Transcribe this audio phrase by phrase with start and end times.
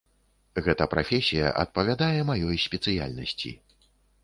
[0.67, 3.57] Гэта прафесія адпавядае маёй спецыяльнасці.